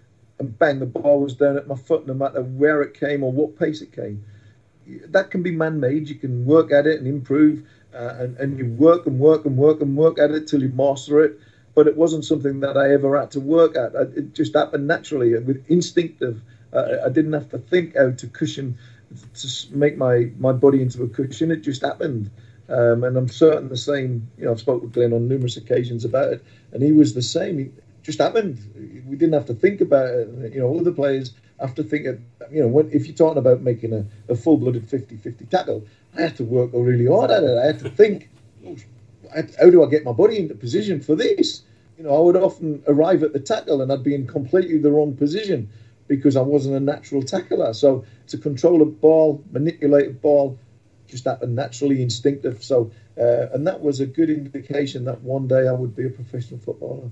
[0.44, 3.32] and bang, the ball was down at my foot no matter where it came or
[3.32, 4.24] what pace it came.
[5.08, 6.10] That can be man made.
[6.10, 9.58] You can work at it and improve uh, and, and you work and work and
[9.58, 11.40] work and work at it till you master it.
[11.76, 13.96] But it wasn't something that I ever had to work at.
[14.16, 16.42] It just happened naturally with instinctive.
[16.72, 18.78] Uh, I didn't have to think how to cushion
[19.36, 21.52] to make my, my body into a cushion.
[21.52, 22.30] It just happened.
[22.70, 24.30] Um, and I'm certain the same.
[24.38, 27.22] You know, I've spoken with Glenn on numerous occasions about it, and he was the
[27.22, 27.76] same.
[28.04, 28.60] Just happened.
[29.08, 30.54] We didn't have to think about it.
[30.54, 32.06] You know, other players have to think.
[32.06, 32.20] Of,
[32.52, 35.86] you know, when, if you're talking about making a, a full-blooded 50-50 tackle,
[36.18, 37.58] I had to work really hard at it.
[37.58, 38.30] I had to think,
[39.60, 41.64] how do I get my body into position for this?
[41.98, 44.92] You know, I would often arrive at the tackle and I'd be in completely the
[44.92, 45.70] wrong position
[46.08, 47.74] because I wasn't a natural tackler.
[47.74, 50.60] So to control a ball, manipulate a ball,
[51.08, 52.64] just happened naturally instinctive.
[52.64, 56.10] So, uh, and that was a good indication that one day I would be a
[56.10, 57.10] professional footballer.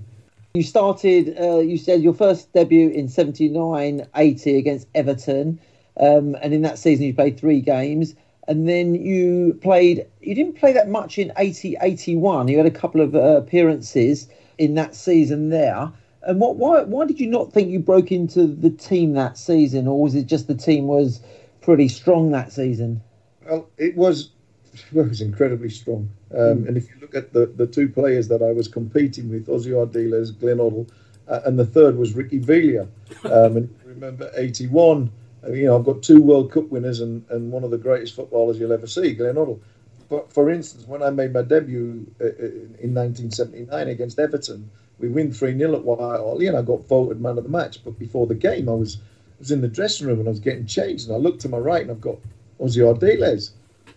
[0.54, 5.58] You started, uh, you said your first debut in 79 80 against Everton.
[5.98, 8.14] Um, and in that season, you played three games
[8.48, 12.70] and then you played you didn't play that much in 80 81 you had a
[12.70, 15.90] couple of uh, appearances in that season there
[16.22, 19.86] and what why why did you not think you broke into the team that season
[19.86, 21.20] or was it just the team was
[21.60, 23.00] pretty strong that season
[23.46, 24.31] well it was
[24.92, 26.68] was incredibly strong um, mm.
[26.68, 29.72] and if you look at the, the two players that I was competing with Ossie
[29.72, 30.88] Ardiles, Glenn Hoddle
[31.28, 32.88] uh, and the third was Ricky Villa
[33.24, 35.10] um, and remember 81
[35.50, 38.58] you know, I've got two World Cup winners and, and one of the greatest footballers
[38.58, 39.60] you'll ever see, Glenn Hoddle.
[40.08, 42.46] But for instance, when I made my debut uh, uh,
[42.80, 46.42] in 1979 against Everton, we win 3 0 at Whitehall.
[46.42, 47.82] You know, I got voted man of the match.
[47.82, 48.98] But before the game, I was
[49.38, 51.08] was in the dressing room and I was getting changed.
[51.08, 52.18] And I looked to my right and I've got
[52.60, 53.50] Ozzy Ardiles.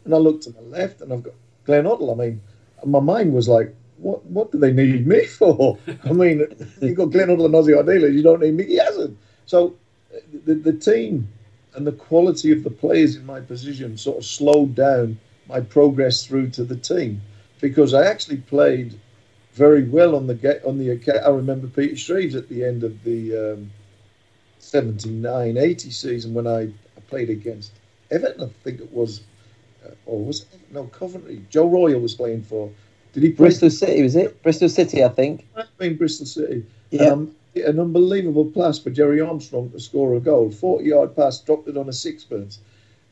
[0.06, 1.34] And I looked to my left and I've got
[1.66, 2.14] Glenn Hoddle.
[2.14, 2.42] I mean,
[2.86, 5.78] my mind was like, what what do they need me for?
[6.04, 6.46] I mean,
[6.82, 8.14] you've got Glenn Hoddle and Ossie Ardiles.
[8.14, 8.66] You don't need me.
[8.66, 9.18] He hasn't.
[9.46, 9.76] So
[10.46, 11.28] the, the team
[11.74, 16.26] and the quality of the players in my position sort of slowed down my progress
[16.26, 17.22] through to the team
[17.62, 19.00] because I actually played
[19.54, 23.04] very well on the get on the I remember Peter Shreeves at the end of
[23.04, 23.72] the um,
[24.60, 27.72] 79 80 season when I, I, played against
[28.12, 29.22] Everton I think it was
[30.06, 32.72] or was it, no Coventry Joe Royle was playing for
[33.14, 37.08] did he Bristol City was it Bristol City I think I mean Bristol City yeah
[37.08, 40.52] um, an unbelievable pass for Gerry Armstrong to score a goal.
[40.52, 42.60] 40 yard pass, dropped it on a sixpence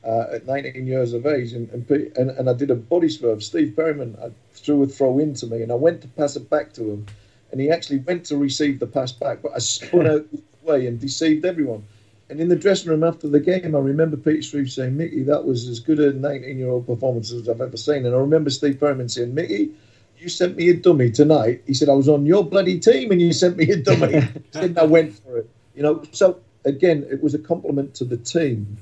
[0.03, 1.53] uh, at 19 years of age.
[1.53, 3.43] And, and, and, and I did a body swerve.
[3.43, 6.73] Steve Perryman I threw a throw into me, and I went to pass it back
[6.73, 7.05] to him.
[7.51, 10.87] And he actually went to receive the pass back, but I spun out the way
[10.87, 11.83] and deceived everyone.
[12.29, 15.45] And in the dressing room after the game, I remember Peter Shreeves saying, Mickey, that
[15.45, 18.05] was as good a 19 year old performance as I've ever seen.
[18.05, 19.71] And I remember Steve Perryman saying, Mickey,
[20.17, 21.63] you sent me a dummy tonight.
[21.67, 24.21] He said, I was on your bloody team and you sent me a dummy.
[24.21, 25.49] he said, I went for it.
[25.75, 28.77] You know, so again, it was a compliment to the team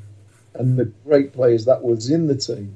[0.54, 2.74] and the great players that was in the team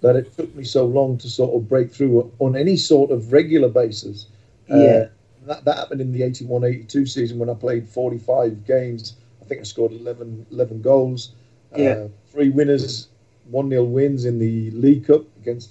[0.00, 3.32] that it took me so long to sort of break through on any sort of
[3.32, 4.26] regular basis.
[4.70, 4.84] Uh, yeah.
[4.86, 5.08] Uh,
[5.46, 9.16] that, that happened in the 81 82 season when I played 45 games.
[9.44, 11.32] I think I scored 11, 11 goals.
[11.76, 11.90] Yeah.
[11.90, 13.08] Uh, three winners,
[13.50, 15.70] 1 0 wins in the League Cup against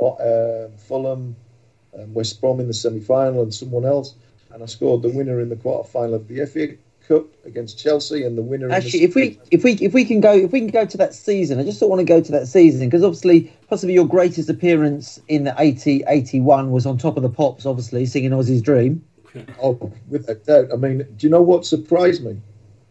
[0.00, 1.34] uh, Fulham,
[1.98, 4.14] um, West Brom in the semi final and someone else.
[4.52, 6.76] And I scored the winner in the quarter final of the FA
[7.06, 8.70] Cup against Chelsea and the winner.
[8.70, 11.14] Actually, if we if we if we can go if we can go to that
[11.14, 14.48] season, I just don't want to go to that season because obviously possibly your greatest
[14.48, 19.04] appearance in the 80 81 was on top of the pops, obviously singing Ossie's Dream.
[19.62, 20.68] oh, without doubt.
[20.72, 22.40] I mean, do you know what surprised me?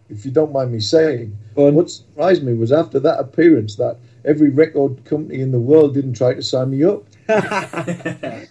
[0.09, 4.49] If you don't mind me saying, what surprised me was after that appearance that every
[4.49, 7.03] record company in the world didn't try to sign me up.
[7.27, 8.47] can,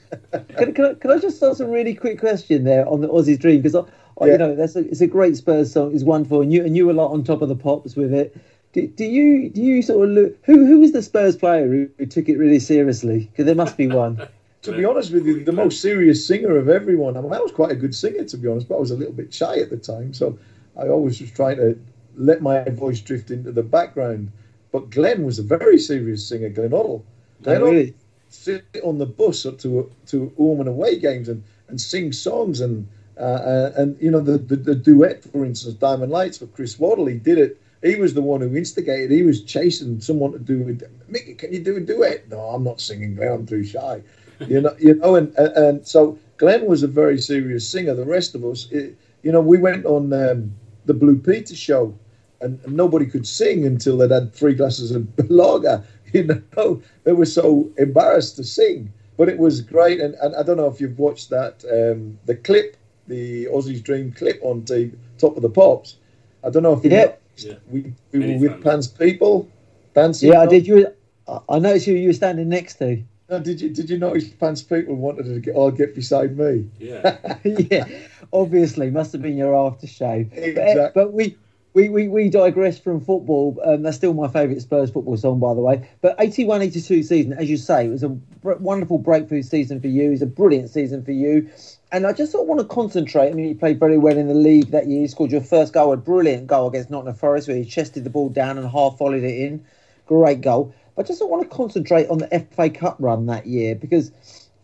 [0.75, 3.63] can, I, can I just ask a really quick question there on the Ossie's Dream?
[3.63, 3.87] Because
[4.21, 4.27] yeah.
[4.27, 5.95] you know that's a, it's a great Spurs song.
[5.95, 8.37] It's wonderful, and you and you were like on top of the pops with it.
[8.73, 11.89] Do, do you do you sort of look who who was the Spurs player who,
[11.99, 13.29] who took it really seriously?
[13.31, 14.27] Because there must be one.
[14.63, 17.17] to be honest with you, the most serious singer of everyone.
[17.17, 18.97] I mean, I was quite a good singer, to be honest, but I was a
[18.97, 20.13] little bit shy at the time.
[20.13, 20.39] So
[20.79, 21.79] I always was trying to
[22.17, 24.31] let my voice drift into the background.
[24.73, 27.03] But Glenn was a very serious singer, Glenn Hoddle.
[27.43, 27.95] Glenn Oh, really?
[28.29, 32.61] sit on the bus up to to home and away games and, and sing songs
[32.61, 32.87] and
[33.19, 36.79] uh, uh, and you know the, the the duet for instance Diamond Lights for Chris
[36.79, 40.39] Waddle he did it he was the one who instigated he was chasing someone to
[40.39, 43.65] do it Mickey can you do a duet no I'm not singing Glenn I'm too
[43.65, 44.03] shy
[44.49, 48.05] you know you know and, and and so Glenn was a very serious singer the
[48.05, 50.53] rest of us it, you know we went on um,
[50.87, 51.95] the Blue Peter show
[52.41, 56.25] and, and nobody could sing until they'd had three glasses of lager you
[56.57, 58.93] know, they were so embarrassed to sing.
[59.17, 62.37] But it was great, and, and I don't know if you've watched that um, the
[62.37, 62.77] clip,
[63.09, 65.97] the Ossie's Dream clip on the Top of the Pops.
[66.45, 67.05] I don't know if you Yeah.
[67.05, 67.55] know, Yeah.
[67.71, 68.65] we we Many were with fans.
[68.65, 69.49] Pan's people,
[69.95, 70.33] dancing.
[70.33, 70.67] Yeah, I did.
[70.67, 70.89] You,
[71.27, 73.03] I- I noticed who you were standing next to.
[73.31, 76.69] No, did you did you notice Pan's people wanted to get, all get beside me?
[76.79, 77.17] Yeah.
[77.45, 77.85] yeah,
[78.33, 80.31] obviously, must have been your aftershave.
[80.31, 80.91] But, Exactly.
[80.95, 81.37] but we,
[81.77, 83.61] we, we, we digress from football.
[83.63, 85.87] Um, that's still my favourite Spurs football song, by the way.
[86.01, 89.89] But 81 82 season, as you say, it was a br- wonderful breakthrough season for
[89.89, 90.09] you.
[90.09, 91.51] It was a brilliant season for you.
[91.93, 93.29] And I just sort of want to concentrate.
[93.29, 95.03] I mean, you played very well in the league that year.
[95.03, 98.11] You scored your first goal, a brilliant goal against Nottingham Forest, where you chested the
[98.11, 99.65] ball down and half volleyed it in.
[100.07, 100.75] Great goal.
[100.95, 104.11] But I just want to concentrate on the FA Cup run that year because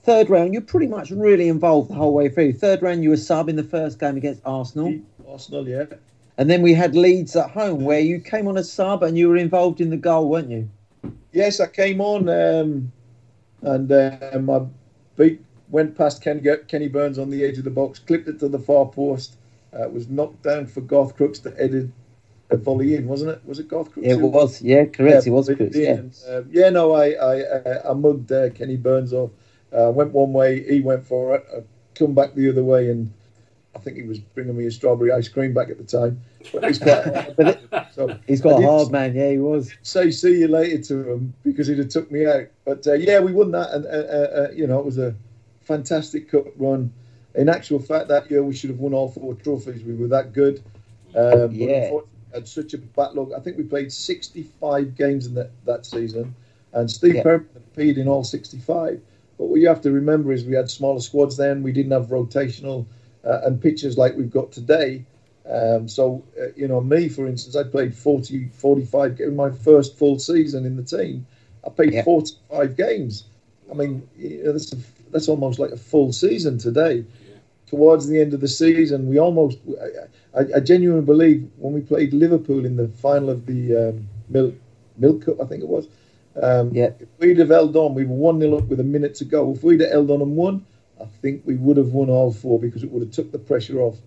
[0.02, 2.52] third round, you're pretty much really involved the whole way through.
[2.54, 4.98] Third round, you were sub in the first game against Arsenal.
[5.28, 5.84] Arsenal, yeah.
[6.38, 9.28] And then we had Leeds at home where you came on as sub and you
[9.28, 10.68] were involved in the goal, weren't you?
[11.32, 12.92] Yes, I came on um,
[13.62, 14.62] and um, I
[15.16, 18.48] beat, went past Kenny, Kenny Burns on the edge of the box, clipped it to
[18.48, 19.36] the far post.
[19.74, 21.92] Uh, it was knocked down for Garth Crooks to headed
[22.50, 23.40] a volley in, wasn't it?
[23.46, 24.06] Was it Garth Crooks?
[24.06, 25.26] It was, yeah, correct.
[25.26, 26.02] it was Crooks, yeah.
[26.28, 29.30] um, yeah, no, I I, I, I mugged uh, Kenny Burns off.
[29.72, 31.46] Uh, went one way, he went for it.
[31.56, 31.62] I
[31.94, 33.12] come back the other way, and
[33.74, 36.20] I think he was bringing me a strawberry ice cream back at the time.
[36.52, 37.36] But he's quite.
[37.36, 39.74] But it, so he's I got a did hard man, yeah, he was.
[39.82, 42.48] Say see you later to him because he'd have took me out.
[42.64, 45.14] But uh, yeah, we won that, and uh, uh, uh, you know it was a
[45.62, 46.92] fantastic cup run.
[47.34, 49.82] In actual fact, that year we should have won all four trophies.
[49.84, 50.62] We were that good.
[51.16, 51.84] Um, Yeah.
[51.84, 53.32] unfortunately, had such a backlog.
[53.32, 56.34] I think we played 65 games in that, that season,
[56.72, 57.22] and Steve Yeah.
[57.22, 59.00] Perry appeared in all 65.
[59.42, 61.64] But what you have to remember is we had smaller squads then.
[61.64, 62.86] We didn't have rotational
[63.24, 65.04] uh, and pitches like we've got today.
[65.50, 69.98] Um, so, uh, you know, me, for instance, I played 40, 45 in my first
[69.98, 71.26] full season in the team.
[71.66, 72.04] I played Yeah.
[72.04, 73.24] 45 games.
[73.68, 74.76] I mean, you know, that's, a,
[75.10, 77.04] that's almost like a full season today.
[77.66, 79.58] Towards the end of the season, we almost,
[80.36, 84.08] I, I, genuinely believe when we played Liverpool in the final of the um,
[84.98, 85.88] Milk Cup, I think it was,
[86.40, 86.90] um, Yeah.
[86.98, 89.52] if we'd have held on, we were 1 0 up with a minute to go.
[89.52, 90.64] If we'd have held on and won,
[91.00, 93.80] I think we would have won all four because it would have took the pressure
[93.80, 93.98] off.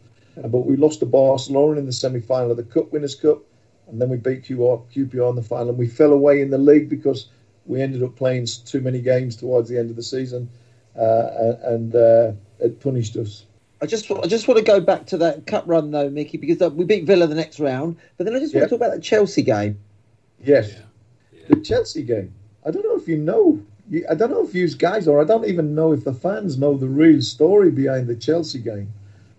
[0.41, 3.41] Uh, but we lost to Barcelona in the semi final of the Cup Winners' Cup,
[3.87, 5.69] and then we beat QR, QPR in the final.
[5.69, 7.27] And we fell away in the league because
[7.65, 10.49] we ended up playing too many games towards the end of the season,
[10.97, 13.45] uh, and uh, it punished us.
[13.81, 16.61] I just, I just want to go back to that cup run though, Mickey, because
[16.61, 17.97] uh, we beat Villa the next round.
[18.17, 18.67] But then I just want Yeah.
[18.67, 19.77] to talk about that Chelsea game.
[20.43, 20.75] Yes.
[21.47, 22.33] The Chelsea game.
[22.65, 23.61] I don't know if you know.
[24.09, 26.75] I don't know if you guys or I don't even know if the fans know
[26.75, 28.91] the real story behind the Chelsea game.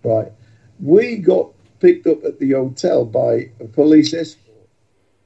[0.03, 0.31] Right,
[0.79, 4.43] we got picked up at the hotel by a police escort.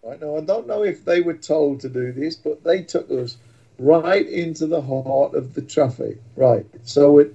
[0.03, 3.11] Right now, I don't know if they were told to do this, but they took
[3.11, 3.37] us
[3.77, 6.19] right into the heart of the traffic.
[6.35, 7.27] Right, so at,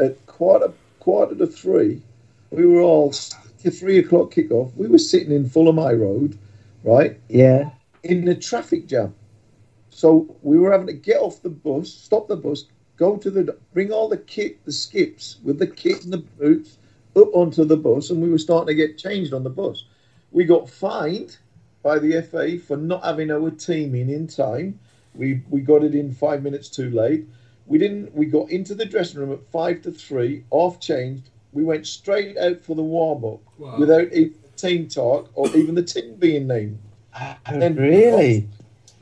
[0.00, 2.02] at quarter quarter to three,
[2.50, 3.12] we were all
[3.70, 4.74] three o'clock kickoff.
[4.76, 6.38] We were sitting in Fulham High Road,
[6.84, 7.70] right, Yeah,
[8.02, 9.14] in the traffic jam.
[9.90, 12.64] So we were having to get off the bus, stop the bus,
[12.96, 16.78] go to the bring all the kit, the skips with the kit and the boots
[17.14, 19.84] up onto the bus, and we were starting to get changed on the bus.
[20.30, 21.36] We got fined
[21.82, 24.80] by the FA for not having our team in in time.
[25.14, 27.26] We we got it in five minutes too late.
[27.66, 28.14] We didn't.
[28.14, 31.28] We got into the dressing room at five to three, off changed.
[31.52, 33.76] We went straight out for the warm up Wow.
[33.78, 36.78] without even team talk or even the team being named.
[37.50, 38.48] Then- really?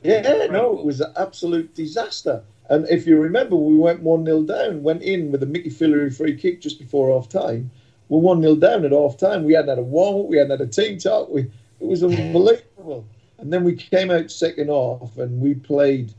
[0.03, 2.41] Yeah, no, it was an absolute disaster.
[2.69, 6.09] And if you remember, we went 1 0 down, went in with a Mickey Fillery
[6.09, 7.69] free kick just before half time.
[8.09, 9.43] We're 1 0 down at half time.
[9.43, 11.29] We hadn't had a warm up, we hadn't had a team talk.
[11.29, 11.41] We,
[11.79, 13.05] it was unbelievable.
[13.37, 16.13] And then we came out second half and we played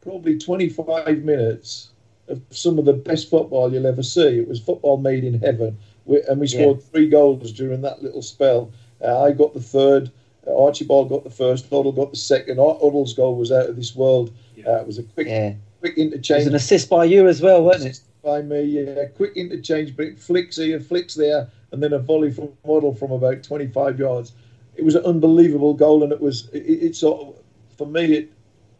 [0.00, 1.90] probably 25 minutes
[2.28, 4.38] of some of the best football you'll ever see.
[4.40, 5.78] It was football made in heaven.
[6.06, 6.60] We, and we Yeah.
[6.60, 8.70] scored three goals during that little spell.
[9.02, 10.10] Uh, I got the third.
[10.46, 11.68] Uh, Archibald got the first.
[11.70, 12.58] Hoddle got the second.
[12.58, 14.32] Hoddle's goal was out of this world.
[14.66, 15.54] Uh, it was a quick, Yeah.
[15.80, 18.00] quick It was interchange an assist by you as well, wasn't it?
[18.22, 18.62] by me.
[18.62, 22.92] Yeah, quick interchange, but it flicks here, flicks there, and then a volley from Waddle
[22.94, 24.32] from about 25 yards.
[24.74, 27.34] It was an unbelievable goal, and it was it, it sort of
[27.76, 28.32] for me it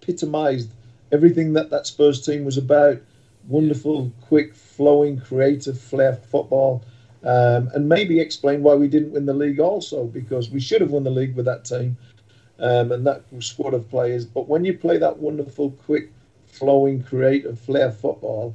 [0.03, 0.71] epitomised
[1.13, 2.99] everything that that Spurs team was about.
[3.49, 6.85] Wonderful, quick, flowing, creative flair football.
[7.27, 10.93] Um, and maybe explain why we didn't win the league also because we should have
[10.93, 11.99] won the league with that team
[12.61, 14.25] um, and that squad of players.
[14.25, 16.11] But when you play that wonderful, quick,
[16.47, 18.55] flowing, creative flair football,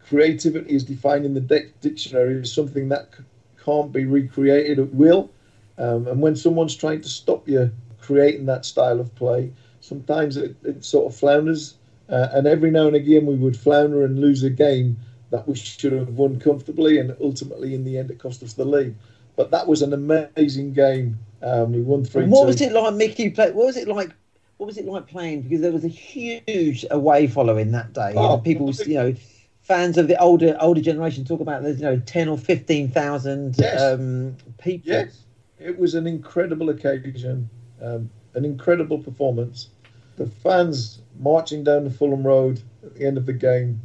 [0.00, 3.24] creativity is defined in the dic- dictionary as something that c-
[3.64, 5.30] can't be recreated at will.
[5.76, 10.56] Um, and when someone's trying to stop you creating that style of play, sometimes it,
[10.64, 11.76] it sort of flounders.
[12.08, 14.98] Uh, and every now and again, we would flounder and lose a game
[15.30, 18.64] that we should have won comfortably, and ultimately, in the end, it cost us the
[18.64, 18.94] league.
[19.36, 21.18] But that was an amazing game.
[21.42, 22.26] Um, we won three.
[22.26, 23.30] What was it like, Mickey?
[23.30, 24.10] Play, what was it like?
[24.56, 25.42] What was it like playing?
[25.42, 28.14] Because there was a huge away following that day.
[28.16, 29.14] Oh, know, people, you know,
[29.62, 33.54] fans of the older older generation talk about there's you know ten or fifteen thousand
[33.58, 33.80] Yes.
[33.80, 34.90] um, people.
[34.90, 35.24] Yes,
[35.60, 37.48] it was an incredible occasion,
[37.80, 39.68] um, an incredible performance.
[40.16, 43.80] The fans marching down the Fulham Road at the end of the game.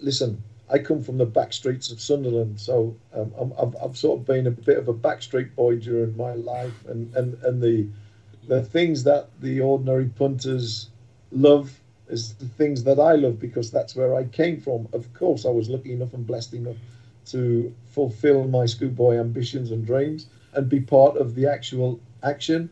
[0.00, 4.20] Listen, I come from the back streets of Sunderland, so um, I'm, I've, I've sort
[4.20, 7.88] of been a bit of a backstreet boy during my life, and, and, and the
[8.48, 10.88] the things that the ordinary punters
[11.30, 14.88] love is the things that I love because that's where I came from.
[14.94, 16.76] Of course, I was lucky enough and blessed enough
[17.26, 22.70] to fulfill my schoolboy ambitions and dreams and be part of the actual action.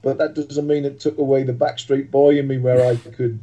[0.00, 3.38] But that doesn't mean it took away the backstreet boy in me where I could,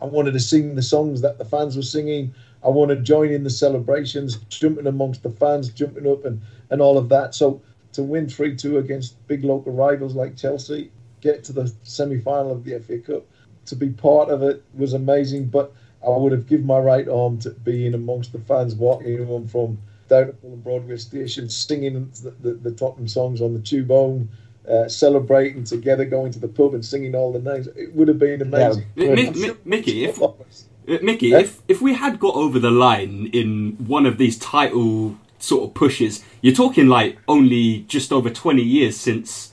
[0.00, 2.32] I wanted to sing the songs that the fans were singing.
[2.66, 6.82] I want to join in the celebrations, jumping amongst the fans, jumping up and, and
[6.82, 7.32] all of that.
[7.34, 12.18] So to win 3 2 against big local rivals like Chelsea, get to the semi
[12.18, 13.24] final of the FA Cup,
[13.66, 15.46] to be part of it was amazing.
[15.46, 15.72] But
[16.04, 19.78] I would have given my right arm to being amongst the fans, walking them from
[20.08, 24.28] down at Fulham Broadway Station, singing the, the, the Tottenham songs on the tube home,
[24.68, 27.68] uh, celebrating together, going to the pub and singing all the names.
[27.68, 28.86] It would have been amazing.
[28.96, 30.18] Mi- Mi- Mi- Mickey, if,
[30.86, 31.40] Mickey, Eh?
[31.40, 35.74] if if we had got over the line in one of these title sort of
[35.74, 39.52] pushes, you're talking like only just over 20 years since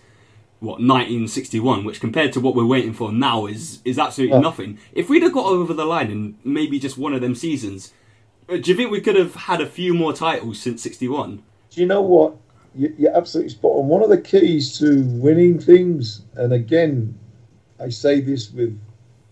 [0.60, 4.42] what 1961, which compared to what we're waiting for now is is absolutely Yeah.
[4.42, 4.78] nothing.
[4.94, 7.92] If we'd have got over the line in maybe just one of them seasons,
[8.50, 11.42] uh, do you think we could have had a few more titles since 61?
[11.72, 12.36] Do you know what?
[12.76, 13.88] You're absolutely spot on.
[13.88, 17.14] One of the keys to winning things, and again,
[17.80, 18.80] I say this with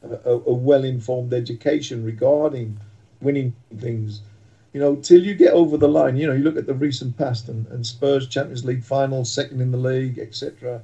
[0.04, 2.80] a, a well informed education regarding
[3.22, 4.22] winning things.
[4.74, 7.18] You know, till you get over the line, you know, you look at the recent
[7.18, 10.82] past and, and Spurs Champions League final, second in the league, etc.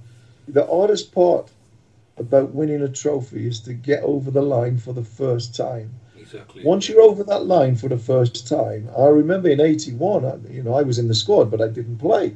[0.47, 1.49] The hardest part
[2.17, 5.91] about winning a trophy is to get over the line for the first time.
[6.19, 6.63] Exactly.
[6.65, 10.73] Once you're over that line for the first time, I remember in '81, you know,
[10.73, 12.35] I was in the squad, but I didn't play.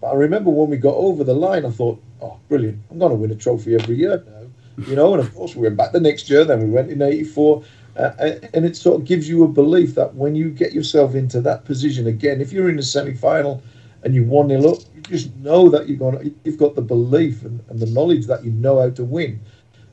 [0.00, 2.78] But I remember when we got over the line, I thought, "Oh, brilliant!
[2.90, 4.37] I'm going to win a trophy every year now."
[4.86, 6.44] You know, and of course we went back the next year.
[6.44, 7.62] Then we went in '84,
[7.96, 8.10] uh,
[8.54, 11.64] and it sort of gives you a belief that when you get yourself into that
[11.64, 13.62] position again, if you're in the semi-final
[14.04, 16.18] and you one 0 up, you just know that you're going.
[16.18, 19.40] to You've got the belief and, and the knowledge that you know how to win,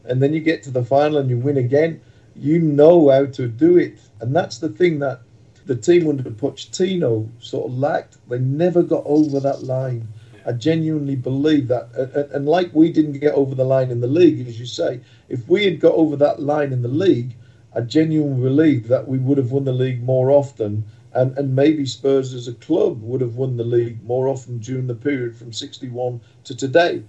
[0.05, 2.01] and then you get to the final and you win again
[2.35, 3.99] you know how to do it.
[4.19, 5.21] And that's the thing that
[5.65, 8.17] the team under Pochettino sort of lacked.
[8.29, 10.07] They never got over that line.
[10.45, 11.89] I genuinely believe that.
[12.33, 15.47] And, like we didn't get over the line in the league, as you say, if
[15.47, 17.35] we had got over that line in the league,
[17.73, 20.85] I genuinely believe that we would have won the league more often.
[21.13, 24.87] And, and maybe Spurs as a club would have won the league more often during
[24.87, 27.03] the period from 61 to today.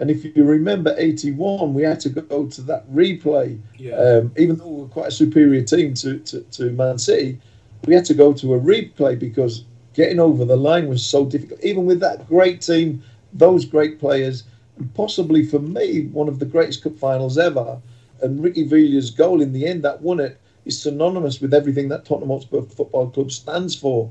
[0.00, 3.96] And if you remember 81, we had to go to that replay Yeah.
[3.96, 7.38] um, even though we were quite a superior team to, to, to Man City,
[7.86, 9.64] we had to go to a replay because
[10.00, 11.62] getting over the line was so difficult.
[11.62, 13.02] Even with that great team,
[13.34, 14.44] those great players,
[14.78, 17.78] and possibly for me, one of the greatest cup finals ever.
[18.22, 22.06] And Ricky Villa's goal in the end that won it is synonymous with everything that
[22.06, 24.10] Tottenham Hotspur Football Club stands for.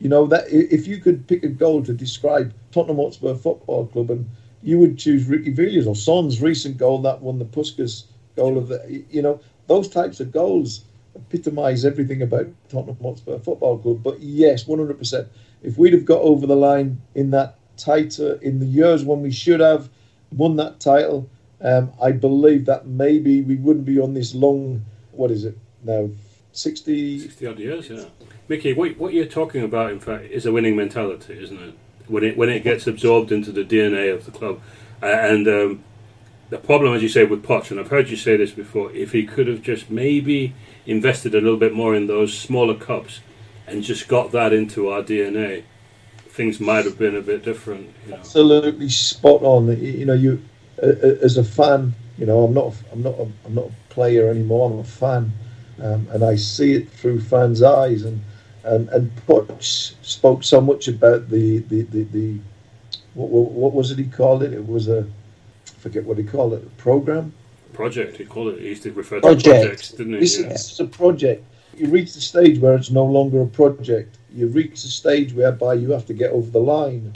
[0.00, 4.10] You know that if you could pick a goal to describe Tottenham Hotspur Football Club,
[4.10, 4.28] and
[4.64, 8.66] you would choose Ricky Villa's or Son's recent goal that won the Puskas goal of
[8.66, 10.82] the, you know, those types of goals
[11.28, 14.02] epitomise everything about Tottenham Hotspur Football Club.
[14.02, 15.28] But yes, one hundred percent.
[15.62, 19.30] If we'd have got over the line in that tighter in the years when we
[19.30, 19.88] should have
[20.32, 21.28] won that title,
[21.60, 24.84] um, I believe that maybe we wouldn't be on this long.
[25.12, 26.10] What is it now?
[26.52, 27.18] Sixty.
[27.18, 28.04] 60 odd years, yeah.
[28.48, 31.74] Mickey, what, what you're talking about, in fact, is a winning mentality, isn't it?
[32.06, 34.60] When it when it gets absorbed into the DNA of the club,
[35.02, 35.84] uh, and um,
[36.50, 39.12] the problem, as you say, with Poch, and I've heard you say this before, if
[39.12, 40.54] he could have just maybe
[40.86, 43.20] invested a little bit more in those smaller cups
[43.66, 45.64] and just got that into our DNA,
[46.28, 47.90] things might have been a bit different.
[48.04, 48.16] You know.
[48.18, 49.66] Absolutely spot on.
[49.80, 50.42] You know, you
[50.80, 54.70] as a fan, you know, I'm not, I'm not, a, I'm not a player anymore.
[54.70, 55.32] I'm a fan,
[55.82, 58.04] um, and I see it through fans' eyes.
[58.04, 58.22] And
[58.64, 62.38] and and Poch spoke so much about the the the, the
[63.14, 64.52] what, what was it he called it?
[64.52, 65.06] It was a
[65.78, 66.62] forget what he called it.
[66.62, 67.32] A program.
[67.72, 68.16] Project.
[68.16, 68.60] He called it.
[68.60, 69.44] He used to refer to Project.
[69.62, 70.20] projects, didn't he?
[70.20, 70.50] This Yeah.
[70.52, 71.44] is a project.
[71.76, 74.18] You reach the stage where it's no longer a project.
[74.34, 77.12] You reach the stage whereby you have to get over the line.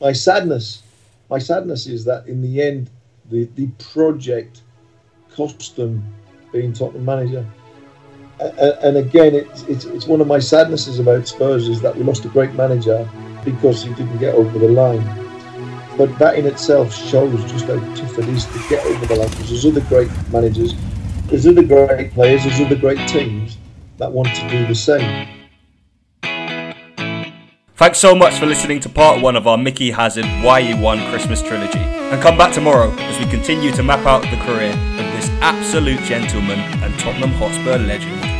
[0.00, 0.82] My sadness,
[1.30, 2.90] my sadness is that in the end,
[3.30, 4.60] the, the project
[5.34, 6.04] cost them
[6.52, 7.46] being Tottenham manager.
[8.40, 11.96] A- a- And again, it's, it's it's one of my sadnesses about Spurs is that
[11.96, 13.08] we lost a great manager
[13.44, 15.02] because he didn't get over the line.
[15.96, 19.28] But that in itself shows just how tough it is to get over the line.
[19.30, 20.74] Because there's other great managers,
[21.26, 23.58] there's other great players, there's other great teams
[23.98, 25.28] that want to do the same.
[27.76, 30.98] Thanks so much for listening to part one of our Mickey Hazard Why You Won
[31.10, 31.80] Christmas trilogy.
[31.80, 36.00] And come back tomorrow as we continue to map out the career of this absolute
[36.02, 38.31] gentleman and Tottenham Hotspur legend.